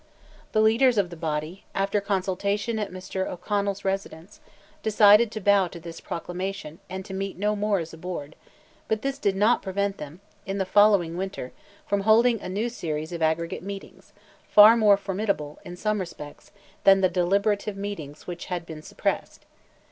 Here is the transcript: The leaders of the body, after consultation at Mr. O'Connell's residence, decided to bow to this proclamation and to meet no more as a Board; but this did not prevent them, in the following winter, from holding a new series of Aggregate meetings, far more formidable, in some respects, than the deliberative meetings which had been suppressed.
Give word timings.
The 0.51 0.61
leaders 0.61 0.97
of 0.97 1.11
the 1.11 1.15
body, 1.15 1.63
after 1.75 2.01
consultation 2.01 2.79
at 2.79 2.89
Mr. 2.91 3.27
O'Connell's 3.27 3.85
residence, 3.85 4.39
decided 4.81 5.31
to 5.31 5.39
bow 5.39 5.67
to 5.67 5.79
this 5.79 6.01
proclamation 6.01 6.79
and 6.89 7.05
to 7.05 7.13
meet 7.13 7.37
no 7.37 7.55
more 7.55 7.77
as 7.77 7.93
a 7.93 7.99
Board; 7.99 8.35
but 8.87 9.03
this 9.03 9.19
did 9.19 9.35
not 9.35 9.61
prevent 9.61 9.97
them, 9.99 10.19
in 10.43 10.57
the 10.57 10.65
following 10.65 11.17
winter, 11.17 11.51
from 11.85 12.01
holding 12.01 12.41
a 12.41 12.49
new 12.49 12.67
series 12.67 13.13
of 13.13 13.21
Aggregate 13.21 13.61
meetings, 13.61 14.11
far 14.49 14.75
more 14.75 14.97
formidable, 14.97 15.59
in 15.63 15.77
some 15.77 15.99
respects, 15.99 16.51
than 16.83 17.01
the 17.01 17.07
deliberative 17.07 17.77
meetings 17.77 18.25
which 18.25 18.45
had 18.45 18.65
been 18.65 18.81
suppressed. 18.81 19.45